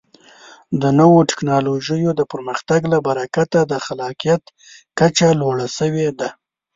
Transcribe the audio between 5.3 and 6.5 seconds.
لوړه شوې ده.